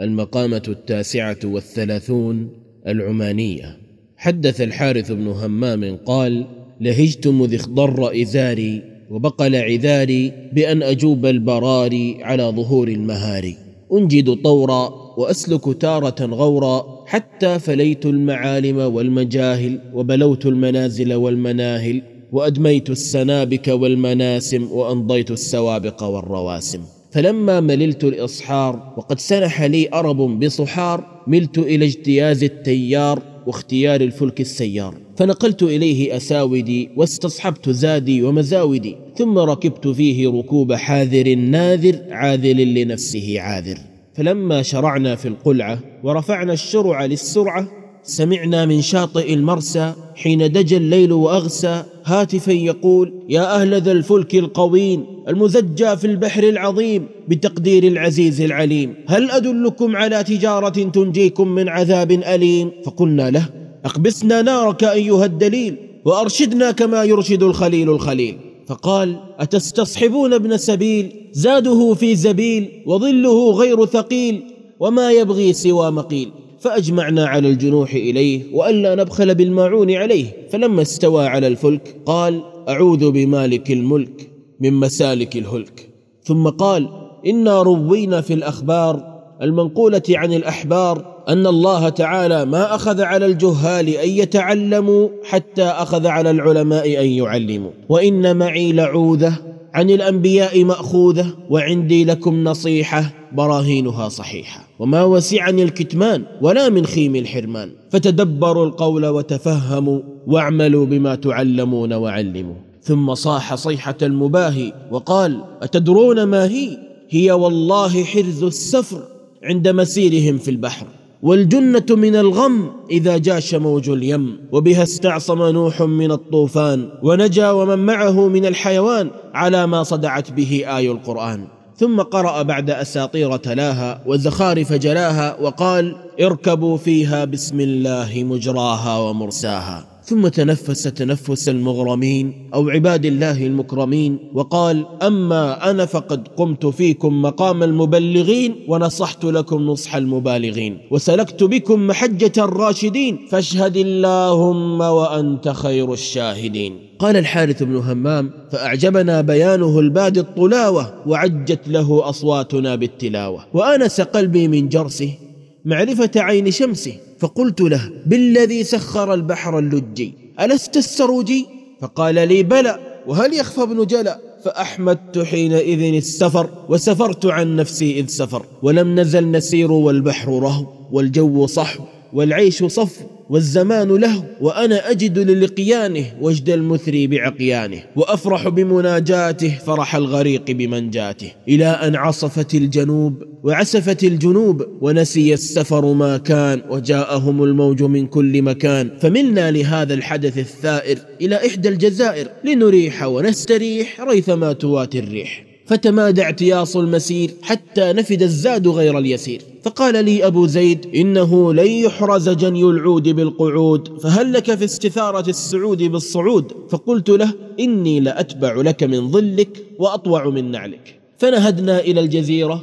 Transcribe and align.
المقامة 0.00 0.62
التاسعة 0.68 1.38
والثلاثون 1.44 2.48
العمانية. 2.86 3.76
حدث 4.16 4.60
الحارث 4.60 5.12
بن 5.12 5.26
همام 5.26 5.96
قال 5.96 6.46
لهجت 6.80 7.26
مذ 7.26 7.54
اخضر 7.54 8.22
إزاري 8.22 8.82
وبقل 9.10 9.56
عذاري 9.56 10.32
بأن 10.52 10.82
أجوب 10.82 11.26
البراري 11.26 12.18
على 12.22 12.42
ظهور 12.42 12.88
المهاري 12.88 13.56
أنجد 13.92 14.34
طورا 14.42 15.14
وأسلك 15.16 15.80
تارة 15.80 16.26
غورا 16.26 17.04
حتى 17.06 17.58
فليت 17.58 18.06
المعالم 18.06 18.76
والمجاهل 18.76 19.80
وبلوت 19.94 20.46
المنازل 20.46 21.14
والمناهل 21.14 22.02
وأدميت 22.32 22.90
السنابك 22.90 23.68
والمناسم 23.68 24.72
وأمضيت 24.72 25.30
السوابق 25.30 26.02
والرواسم. 26.02 26.97
فلما 27.10 27.60
مللت 27.60 28.04
الإصحار 28.04 28.94
وقد 28.96 29.20
سنح 29.20 29.62
لي 29.62 29.88
أرب 29.94 30.16
بصحار 30.16 31.22
ملت 31.26 31.58
إلى 31.58 31.84
اجتياز 31.84 32.44
التيار 32.44 33.22
واختيار 33.46 34.00
الفلك 34.00 34.40
السيار. 34.40 34.94
فنقلت 35.16 35.62
إليه 35.62 36.16
أساودي 36.16 36.90
واستصحبت 36.96 37.70
زادي 37.70 38.22
ومزاودي 38.22 38.96
ثم 39.16 39.38
ركبت 39.38 39.88
فيه 39.88 40.28
ركوب 40.28 40.72
حاذر 40.72 41.34
ناذر 41.34 41.98
عاذل 42.10 42.74
لنفسه 42.74 43.40
عاذر. 43.40 43.78
فلما 44.14 44.62
شرعنا 44.62 45.16
في 45.16 45.28
القلعة 45.28 45.78
ورفعنا 46.02 46.52
الشرع 46.52 47.04
للسرعة 47.04 47.68
سمعنا 48.08 48.66
من 48.66 48.82
شاطئ 48.82 49.34
المرسى 49.34 49.92
حين 50.14 50.52
دجى 50.52 50.76
الليل 50.76 51.12
وأغسى 51.12 51.82
هاتفا 52.04 52.52
يقول 52.52 53.12
يا 53.28 53.62
أهل 53.62 53.82
ذا 53.82 53.92
الفلك 53.92 54.34
القويم 54.34 55.04
المزجى 55.28 55.96
في 55.96 56.06
البحر 56.06 56.42
العظيم 56.42 57.06
بتقدير 57.28 57.84
العزيز 57.84 58.40
العليم 58.40 58.94
هل 59.06 59.30
أدلكم 59.30 59.96
على 59.96 60.24
تجارة 60.24 60.68
تنجيكم 60.68 61.48
من 61.48 61.68
عذاب 61.68 62.10
أليم؟ 62.10 62.70
فقلنا 62.84 63.30
له 63.30 63.48
أقبسنا 63.84 64.42
نارك 64.42 64.84
أيها 64.84 65.24
الدليل 65.24 65.76
وأرشدنا 66.04 66.70
كما 66.70 67.04
يرشد 67.04 67.42
الخليل 67.42 67.90
الخليل. 67.90 68.36
فقال 68.66 69.16
أتستصحبون 69.38 70.32
ابن 70.34 70.56
سبيل؟ 70.56 71.12
زاده 71.32 71.94
في 71.94 72.16
زبيل 72.16 72.68
وظله 72.86 73.50
غير 73.50 73.86
ثقيل 73.86 74.42
وما 74.80 75.10
يبغي 75.10 75.52
سوى 75.52 75.90
مقيل. 75.90 76.30
فأجمعنا 76.60 77.26
على 77.26 77.48
الجنوح 77.48 77.94
إليه 77.94 78.42
وألا 78.52 78.94
نبخل 78.94 79.34
بالماعون 79.34 79.90
عليه. 79.90 80.26
فلما 80.50 80.82
استوى 80.82 81.26
على 81.26 81.46
الفلك 81.46 81.96
قال 82.06 82.42
أعوذ 82.68 83.10
بمالك 83.10 83.70
الملك 83.70 84.30
من 84.60 84.72
مسالك 84.72 85.36
الهلك. 85.36 85.88
ثم 86.24 86.48
قال 86.48 86.88
إنا 87.26 87.62
روينا 87.62 88.20
في 88.20 88.34
الأخبار 88.34 89.18
المنقولة 89.42 90.02
عن 90.10 90.32
الأحبار 90.32 91.24
أن 91.28 91.46
الله 91.46 91.88
تعالى 91.88 92.44
ما 92.44 92.74
أخذ 92.74 93.02
على 93.02 93.26
الجهال 93.26 93.88
أن 93.88 94.08
يتعلموا 94.08 95.08
حتى 95.24 95.64
أخذ 95.64 96.06
على 96.06 96.30
العلماء 96.30 97.00
أن 97.00 97.06
يعلموا. 97.06 97.70
وإن 97.88 98.36
معي 98.36 98.72
لعوذة 98.72 99.38
عن 99.74 99.90
الأنبياء 99.90 100.64
مأخوذة 100.64 101.26
وعندي 101.50 102.04
لكم 102.04 102.44
نصيحة 102.44 103.10
براهينها 103.32 104.08
صحيحة. 104.08 104.68
وما 104.78 105.04
وسعني 105.04 105.62
الكتمان 105.62 106.24
ولا 106.42 106.68
من 106.68 106.86
خيم 106.86 107.16
الحرمان. 107.16 107.70
فتدبروا 107.90 108.66
القول 108.66 109.06
وتفهموا 109.06 110.00
واعملوا 110.26 110.86
بما 110.86 111.14
تعلمون 111.14 111.92
وعلموا. 111.92 112.54
ثم 112.82 113.14
صاح 113.14 113.54
صيحة 113.54 113.96
المباهي 114.02 114.72
وقال 114.90 115.44
أتدرون 115.62 116.22
ما 116.22 116.44
هي؟ 116.44 116.78
هي 117.10 117.32
والله 117.32 118.04
حرز 118.04 118.44
السفر 118.44 119.02
عند 119.42 119.68
مسيرهم 119.68 120.38
في 120.38 120.50
البحر. 120.50 120.86
والجنة 121.22 121.86
من 121.90 122.16
الغم 122.16 122.70
إذا 122.90 123.18
جاش 123.18 123.54
موج 123.54 123.90
اليم. 123.90 124.38
وبها 124.52 124.82
استعصم 124.82 125.42
نوح 125.42 125.82
من 125.82 126.10
الطوفان 126.12 126.88
ونجا 127.02 127.50
ومن 127.50 127.78
معه 127.78 128.28
من 128.28 128.46
الحيوان 128.46 129.10
على 129.34 129.66
ما 129.66 129.82
صدعت 129.82 130.30
به 130.30 130.64
آي 130.76 130.90
القرآن. 130.90 131.44
ثم 131.76 132.00
قرأ 132.00 132.42
بعد 132.42 132.70
أساطير 132.70 133.36
تلاها 133.36 134.02
وزخارف 134.06 134.72
جلاها 134.72 135.40
وقال 135.40 135.96
اركبوا 136.20 136.76
فيها 136.76 137.24
بسم 137.24 137.60
الله 137.60 138.24
مجراها 138.24 138.98
ومرساها. 138.98 139.97
ثم 140.08 140.28
تنفس 140.28 140.82
تنفس 140.82 141.48
المغرمين 141.48 142.50
أو 142.54 142.68
عباد 142.68 143.06
الله 143.06 143.46
المكرمين 143.46 144.18
وقال 144.34 144.86
أما 145.02 145.70
أنا 145.70 145.86
فقد 145.86 146.28
قمت 146.28 146.66
فيكم 146.66 147.22
مقام 147.22 147.62
المبلغين 147.62 148.54
ونصحت 148.68 149.24
لكم 149.24 149.56
نصح 149.62 149.96
المبالغين 149.96 150.78
وسلكت 150.90 151.44
بكم 151.44 151.86
محجة 151.86 152.32
الراشدين 152.38 153.18
فاشهد 153.30 153.76
اللهم 153.76 154.80
وأنت 154.80 155.48
خير 155.48 155.92
الشاهدين. 155.92 156.78
قال 156.98 157.16
الحارث 157.16 157.62
بن 157.62 157.76
همام 157.76 158.30
فأعجبنا 158.52 159.20
بيانه 159.20 159.78
الباد 159.78 160.18
الطلاوة 160.18 160.94
وعجت 161.06 161.68
له 161.68 162.08
أصواتنا 162.08 162.74
بالتلاوة. 162.74 163.44
وآنس 163.54 164.00
قلبي 164.00 164.48
من 164.48 164.68
جرسه 164.68 165.27
معرفة 165.68 166.10
عين 166.16 166.50
شمسه 166.50 166.92
فقلت 167.18 167.60
له 167.60 167.90
بالذي 168.06 168.64
سخر 168.64 169.14
البحر 169.14 169.58
اللجي 169.58 170.14
ألست 170.40 170.76
السروجي؟ 170.76 171.46
فقال 171.80 172.14
لي 172.14 172.42
بلى 172.42 172.78
وهل 173.06 173.34
يخفى 173.34 173.62
ابن 173.62 173.86
جلى؟ 173.86 174.18
فأحمدت 174.44 175.18
حينئذ 175.18 175.94
السفر 175.94 176.50
وسفرت 176.68 177.26
عن 177.26 177.56
نفسي 177.56 178.00
إذ 178.00 178.06
سفر 178.06 178.42
ولم 178.62 179.00
نزل 179.00 179.30
نسير 179.30 179.72
والبحر 179.72 180.28
رهو 180.42 180.66
والجو 180.92 181.46
صحو. 181.46 181.84
والعيش 182.12 182.64
صفو 182.64 183.04
والزمان 183.30 183.88
له 183.88 184.24
وأنا 184.40 184.90
أجد 184.90 185.18
للقيانه 185.18 186.04
وجد 186.20 186.50
المثري 186.50 187.06
بعقيانه 187.06 187.82
وأفرح 187.96 188.48
بمناجاته 188.48 189.58
فرح 189.66 189.96
الغريق 189.96 190.50
بمنجاته. 190.50 191.32
إلى 191.48 191.66
أن 191.66 191.96
عصفت 191.96 192.54
الجنوب 192.54 193.22
وعسفت 193.44 194.04
الجنوب 194.04 194.66
ونسي 194.80 195.34
السفر 195.34 195.92
ما 195.92 196.16
كان 196.16 196.62
وجاءهم 196.70 197.42
الموج 197.44 197.82
من 197.82 198.06
كل 198.06 198.42
مكان. 198.42 198.90
فملنا 199.00 199.50
لهذا 199.50 199.94
الحدث 199.94 200.38
الثائر 200.38 200.98
إلى 201.20 201.46
إحدى 201.46 201.68
الجزائر 201.68 202.28
لنريح 202.44 203.02
ونستريح 203.02 204.00
ريثما 204.00 204.52
تواتي 204.52 204.98
الريح. 204.98 205.44
فتمادى 205.66 206.22
اعتياص 206.22 206.76
المسير 206.76 207.30
حتى 207.42 207.92
نفد 207.92 208.22
الزاد 208.22 208.68
غير 208.68 208.98
اليسير. 208.98 209.40
فقال 209.68 210.04
لي 210.04 210.26
أبو 210.26 210.46
زيد 210.46 210.86
إنه 210.94 211.52
لن 211.52 211.66
يحرز 211.66 212.28
جني 212.28 212.64
العود 212.64 213.08
بالقعود 213.08 214.00
فهل 214.00 214.32
لك 214.32 214.54
في 214.54 214.64
استثارة 214.64 215.28
السعود 215.28 215.82
بالصعود؟ 215.82 216.52
فقلت 216.68 217.08
له 217.08 217.32
إني 217.60 218.00
لأتبع 218.00 218.54
لك 218.54 218.82
من 218.82 219.10
ظلك 219.10 219.64
وأطوع 219.78 220.28
من 220.28 220.50
نعلك. 220.50 221.00
فنهدنا 221.18 221.80
إلى 221.80 222.00
الجزيرة 222.00 222.62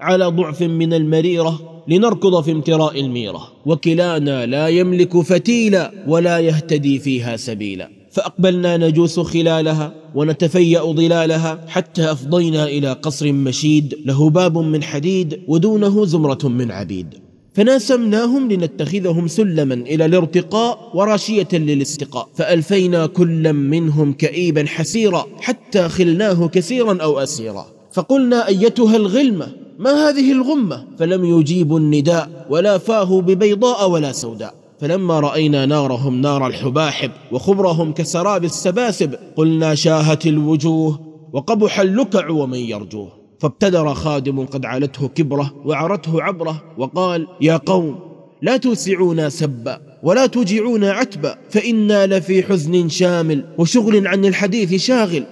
على 0.00 0.26
ضعف 0.26 0.62
من 0.62 0.94
المريرة 0.94 1.82
لنركض 1.88 2.42
في 2.42 2.52
امتراء 2.52 3.00
الميرة 3.00 3.48
وكلانا 3.66 4.46
لا 4.46 4.68
يملك 4.68 5.20
فتيلا 5.20 5.92
ولا 6.08 6.38
يهتدي 6.38 6.98
فيها 6.98 7.36
سبيلا. 7.36 7.88
فأقبلنا 8.14 8.76
نجوس 8.76 9.20
خلالها 9.20 9.94
ونتفيأ 10.14 10.82
ظلالها 10.82 11.64
حتى 11.68 12.12
أفضينا 12.12 12.64
إلى 12.64 12.92
قصر 12.92 13.32
مشيد 13.32 13.94
له 14.04 14.30
باب 14.30 14.58
من 14.58 14.82
حديد 14.82 15.40
ودونه 15.48 16.04
زمرة 16.04 16.38
من 16.44 16.70
عبيد. 16.70 17.14
فناسمناهم 17.54 18.52
لنتخذهم 18.52 19.28
سلما 19.28 19.74
إلى 19.74 20.04
الارتقاء 20.04 20.90
وراشية 20.94 21.48
للاستقاء. 21.52 22.28
فألفينا 22.34 23.06
كلا 23.06 23.52
منهم 23.52 24.12
كئيبا 24.12 24.64
حسيرا 24.66 25.26
حتى 25.40 25.88
خلناه 25.88 26.48
كثيرا 26.48 27.02
أو 27.02 27.18
أسيرا. 27.18 27.66
فقلنا 27.92 28.48
أيتها 28.48 28.96
الغلمة 28.96 29.46
ما 29.78 30.08
هذه 30.08 30.32
الغمة؟ 30.32 30.84
فلم 30.98 31.24
يجيبوا 31.24 31.78
النداء 31.78 32.46
ولا 32.50 32.78
فاه 32.78 33.20
ببيضاء 33.20 33.90
ولا 33.90 34.12
سوداء. 34.12 34.63
فلما 34.80 35.20
رأينا 35.20 35.66
نارهم 35.66 36.20
نار 36.20 36.46
الحباحب 36.46 37.10
وخبرهم 37.32 37.92
كسراب 37.92 38.44
السباسب 38.44 39.14
قلنا 39.36 39.74
شاهت 39.74 40.26
الوجوه 40.26 41.00
وقبح 41.32 41.80
اللكع 41.80 42.30
ومن 42.30 42.58
يرجوه. 42.58 43.12
فابتدر 43.40 43.94
خادم 43.94 44.46
قد 44.46 44.64
علته 44.64 45.08
كبره 45.08 45.54
وعرته 45.64 46.22
عبره 46.22 46.62
وقال 46.78 47.26
يا 47.40 47.56
قوم 47.56 47.98
لا 48.42 48.56
توسعونا 48.56 49.28
سبا 49.28 49.80
ولا 50.02 50.26
توجعونا 50.26 50.92
عتبا 50.92 51.38
فإنا 51.50 52.06
لفي 52.06 52.42
حزن 52.42 52.88
شامل 52.88 53.44
وشغل 53.58 54.06
عن 54.06 54.24
الحديث 54.24 54.74
شاغل. 54.74 55.24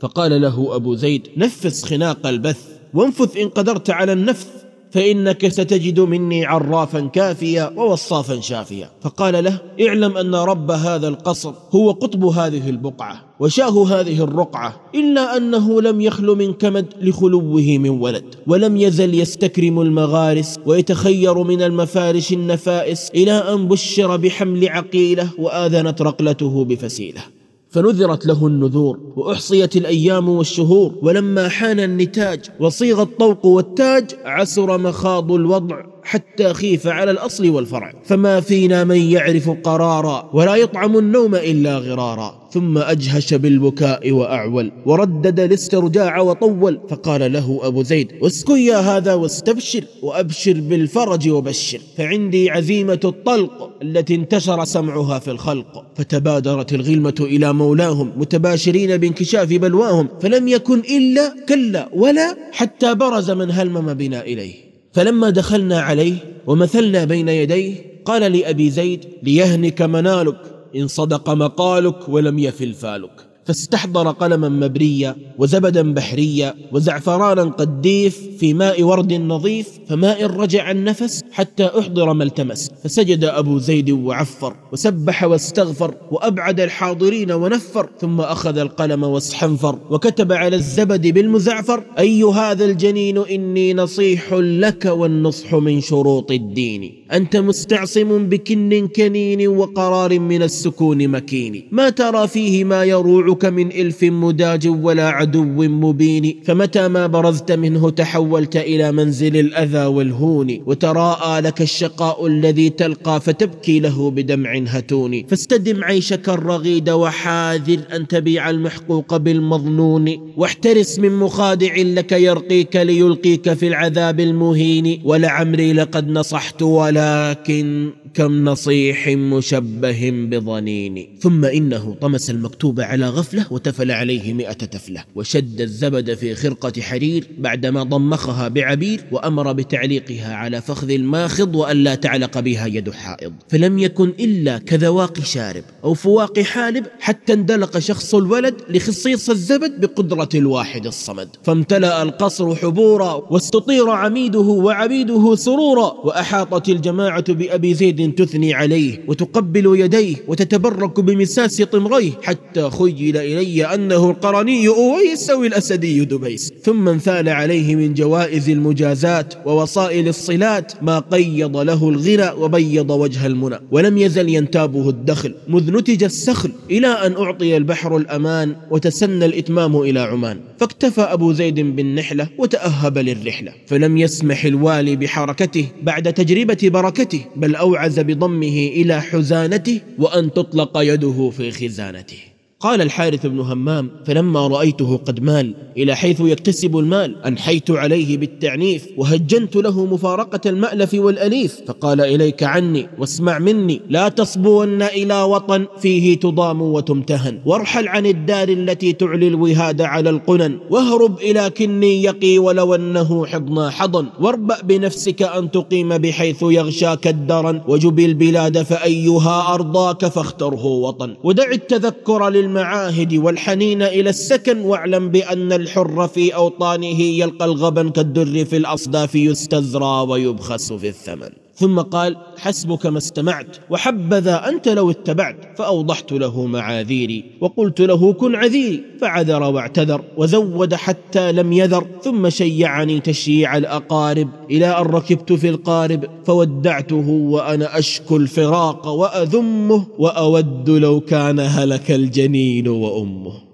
فقال 0.00 0.40
له 0.40 0.76
أبو 0.76 0.94
زيد 0.94 1.28
نفس 1.36 1.84
خناق 1.84 2.26
البث 2.26 2.68
وانفث 2.94 3.36
إن 3.36 3.48
قدرت 3.48 3.90
على 3.90 4.12
النفث. 4.12 4.57
فإنك 4.90 5.48
ستجد 5.48 6.00
مني 6.00 6.46
عرافا 6.46 7.00
كافيا 7.00 7.72
ووصافا 7.76 8.40
شافيا. 8.40 8.90
فقال 9.00 9.44
له 9.44 9.58
اعلم 9.80 10.16
أن 10.16 10.34
رب 10.34 10.70
هذا 10.70 11.08
القصر 11.08 11.52
هو 11.74 11.90
قطب 11.90 12.24
هذه 12.24 12.70
البقعة 12.70 13.24
وشاه 13.40 13.86
هذه 13.86 14.24
الرقعة 14.24 14.80
إلا 14.94 15.36
أنه 15.36 15.82
لم 15.82 16.00
يخل 16.00 16.26
من 16.26 16.52
كمد 16.52 16.86
لخلوه 17.00 17.78
من 17.78 17.90
ولد 17.90 18.24
ولم 18.46 18.76
يزل 18.76 19.14
يستكرم 19.14 19.80
المغارس 19.80 20.58
ويتخير 20.66 21.42
من 21.42 21.62
المفارش 21.62 22.32
النفائس 22.32 23.10
إلى 23.14 23.32
أن 23.32 23.68
بشر 23.68 24.16
بحمل 24.16 24.68
عقيلة 24.68 25.30
وآذنت 25.38 26.02
رقلته 26.02 26.64
بفسيلة. 26.64 27.37
فنذرت 27.78 28.26
له 28.26 28.46
النذور 28.46 28.98
وأحصيت 29.16 29.76
الأيام 29.76 30.28
والشهور 30.28 30.94
ولما 31.02 31.48
حان 31.48 31.80
النتاج 31.80 32.40
وصيغ 32.60 33.02
الطوق 33.02 33.46
والتاج 33.46 34.10
عسر 34.24 34.78
مخاض 34.78 35.32
الوضع 35.32 35.76
حتى 36.02 36.54
خيف 36.54 36.86
على 36.86 37.10
الأصل 37.10 37.50
والفرع. 37.50 37.92
فما 38.04 38.40
فينا 38.40 38.84
من 38.84 38.96
يعرف 38.96 39.50
قرارا 39.50 40.30
ولا 40.32 40.54
يطعم 40.56 40.98
النوم 40.98 41.34
إلا 41.34 41.78
غرارا. 41.78 42.37
ثم 42.50 42.78
أجهش 42.78 43.34
بالبكاء 43.34 44.12
وأعول 44.12 44.72
وردد 44.86 45.40
الاسترجاع 45.40 46.20
وطول 46.20 46.80
فقال 46.88 47.32
له 47.32 47.60
أبو 47.62 47.82
زيد 47.82 48.12
اسكن 48.22 48.58
يا 48.58 48.76
هذا 48.76 49.14
واستبشر 49.14 49.84
وأبشر 50.02 50.60
بالفرج 50.60 51.28
وبشر 51.28 51.80
فعندي 51.96 52.50
عزيمة 52.50 53.00
الطلق 53.04 53.70
التي 53.82 54.14
انتشر 54.14 54.64
سمعها 54.64 55.18
في 55.18 55.30
الخلق. 55.30 55.84
فتبادرت 55.96 56.72
الغلمة 56.72 57.14
إلى 57.20 57.52
مولاهم 57.52 58.12
متباشرين 58.16 58.96
بانكشاف 58.96 59.48
بلواهم 59.48 60.08
فلم 60.20 60.48
يكن 60.48 60.78
إلا 60.78 61.34
كلا 61.48 61.88
ولا 61.94 62.36
حتى 62.52 62.94
برز 62.94 63.30
من 63.30 63.50
هلمم 63.50 63.94
بنا 63.94 64.20
إليه. 64.22 64.54
فلما 64.92 65.30
دخلنا 65.30 65.80
عليه 65.80 66.14
ومثلنا 66.46 67.04
بين 67.04 67.28
يديه 67.28 67.74
قال 68.04 68.32
لأبي 68.32 68.70
زيد 68.70 69.04
ليهنك 69.22 69.82
منالك. 69.82 70.57
إن 70.76 70.88
صدق 70.88 71.30
مقالك 71.30 72.08
ولم 72.08 72.38
يفل 72.38 72.74
فالك. 72.74 73.27
فاستحضر 73.48 74.10
قلما 74.10 74.48
مبريا 74.48 75.16
وزبدا 75.38 75.94
بحريا 75.94 76.54
وزعفرانا 76.72 77.42
قديف 77.42 78.28
في 78.38 78.54
ماء 78.54 78.82
ورد 78.82 79.12
نظيف 79.12 79.68
فماء 79.88 80.26
رجع 80.26 80.70
النفس 80.70 81.22
حتى 81.32 81.64
أحضر 81.64 82.12
ما 82.12 82.24
التمس. 82.24 82.70
فسجد 82.84 83.24
أبو 83.24 83.58
زيد 83.58 83.90
وعفر 83.90 84.56
وسبح 84.72 85.24
واستغفر 85.24 85.94
وأبعد 86.10 86.60
الحاضرين 86.60 87.32
ونفر 87.32 87.88
ثم 88.00 88.20
أخذ 88.20 88.58
القلم 88.58 89.02
واصحنفر 89.02 89.78
وكتب 89.90 90.32
على 90.32 90.56
الزبد 90.56 91.06
بالمزعفر 91.06 91.82
أي 91.98 92.22
هذا 92.22 92.64
الجنين 92.64 93.18
إني 93.18 93.74
نصيح 93.74 94.32
لك 94.32 94.84
والنصح 94.84 95.54
من 95.54 95.80
شروط 95.80 96.30
الدين. 96.30 97.04
أنت 97.12 97.36
مستعصم 97.36 98.28
بكن 98.28 98.88
كنين 98.96 99.48
وقرار 99.48 100.18
من 100.18 100.42
السكون 100.42 101.08
مكين. 101.08 101.68
ما 101.72 101.90
ترى 101.90 102.28
فيه 102.28 102.64
ما 102.64 102.84
يروعك 102.84 103.37
من 103.44 103.72
إلف 103.72 104.04
مداج 104.04 104.68
ولا 104.68 105.08
عدو 105.08 105.44
مبين. 105.68 106.40
فمتى 106.44 106.88
ما 106.88 107.06
برزت 107.06 107.52
منه 107.52 107.90
تحولت 107.90 108.56
إلى 108.56 108.92
منزل 108.92 109.36
الأذى 109.36 109.84
والهون. 109.84 110.58
وتراءى 110.66 111.40
لك 111.40 111.62
الشقاء 111.62 112.26
الذي 112.26 112.70
تلقى 112.70 113.20
فتبكي 113.20 113.80
له 113.80 114.10
بدمع 114.10 114.58
هتون. 114.66 115.26
فاستدم 115.26 115.84
عيشك 115.84 116.28
الرغيد 116.28 116.90
وحاذر 116.90 117.78
أن 117.96 118.08
تبيع 118.08 118.50
المحقوق 118.50 119.16
بالمظنون. 119.16 120.32
واحترس 120.36 120.98
من 120.98 121.12
مخادع 121.12 121.74
لك 121.76 122.12
يرقيك 122.12 122.76
ليلقيك 122.76 123.52
في 123.52 123.68
العذاب 123.68 124.20
المهين. 124.20 125.00
ولعمري 125.04 125.72
لقد 125.72 126.08
نصحت 126.08 126.62
ولكن 126.62 127.90
كم 128.14 128.44
نصيح 128.44 129.08
مشبه 129.08 130.10
بظنين. 130.30 131.08
ثم 131.20 131.44
إنه 131.44 131.96
طمس 132.00 132.30
المكتوب 132.30 132.80
على 132.80 133.08
غفلة 133.08 133.27
وتفل 133.50 133.90
عليه 133.90 134.32
مئة 134.32 134.52
تفلة 134.52 135.04
وشد 135.14 135.60
الزبد 135.60 136.14
في 136.14 136.34
خرقة 136.34 136.80
حرير 136.80 137.26
بعدما 137.38 137.82
ضمخها 137.82 138.48
بعبير 138.48 139.00
وأمر 139.12 139.52
بتعليقها 139.52 140.34
على 140.34 140.62
فخذ 140.62 140.90
الماخض 140.90 141.54
وألا 141.54 141.94
تعلق 141.94 142.40
بها 142.40 142.66
يد 142.66 142.90
حائض. 142.90 143.32
فلم 143.48 143.78
يكن 143.78 144.08
إلا 144.20 144.58
كذواق 144.58 145.20
شارب 145.20 145.64
أو 145.84 145.94
فواق 145.94 146.40
حالب 146.40 146.86
حتى 147.00 147.32
اندلق 147.32 147.78
شخص 147.78 148.14
الولد 148.14 148.54
لخصيص 148.70 149.30
الزبد 149.30 149.80
بقدرة 149.80 150.28
الواحد 150.34 150.86
الصمد. 150.86 151.28
فامتلأ 151.42 152.02
القصر 152.02 152.54
حبورا 152.54 153.26
واستطير 153.30 153.90
عميده 153.90 154.38
وعبيده 154.38 155.34
سرورا 155.34 155.92
وأحاطت 156.04 156.68
الجماعة 156.68 157.32
بأبي 157.32 157.74
زيد 157.74 158.14
تثني 158.14 158.54
عليه 158.54 159.04
وتقبل 159.08 159.80
يديه 159.80 160.16
وتتبرك 160.28 161.00
بمساس 161.00 161.62
طمغيه 161.62 162.12
حتى 162.22 162.70
خيل 162.70 163.17
إلي 163.18 163.74
أنه 163.74 164.10
القرني 164.10 164.68
أويس 164.68 165.30
أو 165.30 165.44
الأسدي 165.44 166.04
دبيس. 166.04 166.52
ثم 166.62 166.88
انثال 166.88 167.28
عليه 167.28 167.76
من 167.76 167.94
جوائز 167.94 168.50
المجازات 168.50 169.34
ووصائل 169.46 170.08
الصلات 170.08 170.72
ما 170.82 170.98
قيض 170.98 171.56
له 171.56 171.88
الغنى 171.88 172.30
وبيض 172.30 172.90
وجه 172.90 173.26
المنى. 173.26 173.58
ولم 173.70 173.98
يزل 173.98 174.28
ينتابه 174.28 174.88
الدخل. 174.88 175.34
مذ 175.48 175.72
نتج 175.72 176.04
السخل 176.04 176.50
إلى 176.70 176.86
أن 176.86 177.12
أعطي 177.12 177.56
البحر 177.56 177.96
الأمان 177.96 178.56
وتسنى 178.70 179.24
الإتمام 179.24 179.76
إلى 179.76 180.00
عمان. 180.00 180.40
فاكتفى 180.60 181.00
أبو 181.00 181.32
زيد 181.32 181.60
بالنحلة 181.60 182.28
وتأهب 182.38 182.98
للرحلة. 182.98 183.52
فلم 183.66 183.98
يسمح 183.98 184.44
الوالي 184.44 184.96
بحركته 184.96 185.66
بعد 185.82 186.12
تجربة 186.12 186.58
بركته 186.62 187.20
بل 187.36 187.54
أوعز 187.54 188.00
بضمه 188.00 188.70
إلى 188.76 189.00
حزانته 189.00 189.80
وأن 189.98 190.32
تطلق 190.32 190.72
يده 190.76 191.30
في 191.36 191.50
خزانته. 191.50 192.37
قال 192.60 192.80
الحارث 192.82 193.26
بن 193.26 193.40
همام 193.40 193.90
فلما 194.06 194.46
رأيته 194.46 194.96
قد 194.96 195.20
مال 195.22 195.54
إلى 195.76 195.94
حيث 195.96 196.20
يكتسب 196.20 196.78
المال 196.78 197.24
أنحيت 197.24 197.70
عليه 197.70 198.18
بالتعنيف 198.18 198.88
وهجنت 198.96 199.56
له 199.56 199.84
مفارقة 199.84 200.40
المألف 200.46 200.94
والأليف 200.94 201.60
فقال 201.66 202.00
إليك 202.00 202.42
عني 202.42 202.88
واسمع 202.98 203.38
مني 203.38 203.80
لا 203.88 204.08
تصبون 204.08 204.82
إلى 204.82 205.22
وطن 205.22 205.66
فيه 205.80 206.18
تضام 206.20 206.62
وتمتهن 206.62 207.40
وارحل 207.46 207.88
عن 207.88 208.06
الدار 208.06 208.48
التي 208.48 208.92
تعلي 208.92 209.28
الوهاد 209.28 209.80
على 209.80 210.10
القنن 210.10 210.58
واهرب 210.70 211.18
إلى 211.18 211.50
كني 211.50 212.02
يقي 212.02 212.38
ولو 212.38 212.74
أنه 212.74 213.26
حضنا 213.26 213.70
حضن 213.70 214.06
واربأ 214.20 214.62
بنفسك 214.62 215.22
أن 215.22 215.50
تقيم 215.50 215.98
بحيث 215.98 216.42
يغشاك 216.42 217.06
الدرن 217.06 217.60
وجب 217.68 217.98
البلاد 217.98 218.62
فأيها 218.62 219.54
أرضاك 219.54 220.06
فاختره 220.06 220.64
وطن. 220.64 221.16
ودع 221.24 221.50
التذكر 221.50 222.28
لل 222.28 222.47
المعاهد 222.48 223.14
والحنين 223.14 223.82
إلى 223.82 224.10
السكن 224.10 224.60
واعلم 224.60 225.08
بأن 225.08 225.52
الحر 225.52 226.08
في 226.08 226.34
أوطانه 226.34 227.00
يلقى 227.00 227.44
الغبن 227.44 227.90
كالدر 227.90 228.44
في 228.44 228.56
الأصداف 228.56 229.14
يستزرى 229.14 230.06
ويبخس 230.08 230.72
في 230.72 230.88
الثمن. 230.88 231.30
ثم 231.58 231.80
قال 231.80 232.16
حسبك 232.38 232.86
ما 232.86 232.98
استمعت 232.98 233.56
وحبذا 233.70 234.48
أنت 234.48 234.68
لو 234.68 234.90
اتبعت 234.90 235.58
فأوضحت 235.58 236.12
له 236.12 236.46
معاذيري 236.46 237.24
وقلت 237.40 237.80
له 237.80 238.12
كن 238.12 238.34
عذيري 238.34 238.82
فعذر 239.00 239.42
واعتذر 239.42 240.02
وزود 240.16 240.74
حتى 240.74 241.32
لم 241.32 241.52
يذر 241.52 241.86
ثم 242.02 242.28
شيعني 242.28 243.00
تشييع 243.00 243.56
الأقارب 243.56 244.28
إلى 244.50 244.66
أن 244.66 244.84
ركبت 244.84 245.32
في 245.32 245.48
القارب 245.48 246.04
فودعته 246.24 247.08
وأنا 247.08 247.78
أشكو 247.78 248.16
الفراق 248.16 248.86
وأذمه 248.86 249.86
وأود 249.98 250.70
لو 250.70 251.00
كان 251.00 251.40
هلك 251.40 251.90
الجنين 251.90 252.68
وأمه. 252.68 253.47